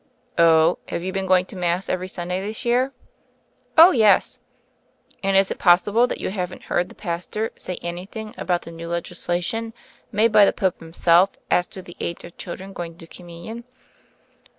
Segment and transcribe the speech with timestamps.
[0.39, 2.91] "Oh— have you been going to Mass every Sunday this year?"
[3.77, 4.39] "Oh, yes."
[5.21, 8.87] "And is it possible that you haven't heard the pastor say anything about the new
[8.89, 9.75] legisla tion
[10.11, 13.63] made by the Pope himself as to the age of children going to Communion?"